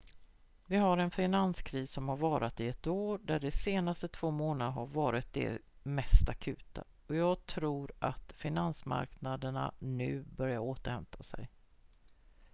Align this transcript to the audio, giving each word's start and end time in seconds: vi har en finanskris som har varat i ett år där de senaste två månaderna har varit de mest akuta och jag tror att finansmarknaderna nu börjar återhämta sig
vi 0.67 0.77
har 0.77 0.97
en 0.97 1.11
finanskris 1.11 1.91
som 1.91 2.09
har 2.09 2.17
varat 2.17 2.59
i 2.59 2.67
ett 2.67 2.87
år 2.87 3.17
där 3.23 3.39
de 3.39 3.51
senaste 3.51 4.07
två 4.07 4.31
månaderna 4.31 4.71
har 4.71 4.85
varit 4.85 5.33
de 5.33 5.59
mest 5.83 6.29
akuta 6.29 6.83
och 7.07 7.15
jag 7.15 7.45
tror 7.45 7.91
att 7.99 8.31
finansmarknaderna 8.33 9.73
nu 9.79 10.23
börjar 10.27 10.59
återhämta 10.59 11.23
sig 11.23 11.49